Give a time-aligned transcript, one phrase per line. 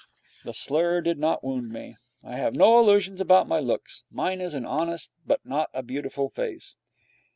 [0.43, 1.95] The slur did not wound me.
[2.23, 4.01] I have no illusions about my looks.
[4.09, 6.73] Mine is an honest, but not a beautiful, face.